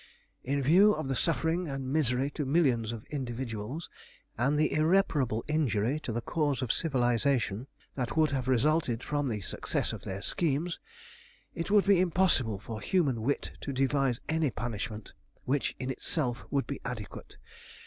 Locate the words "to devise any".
13.61-14.49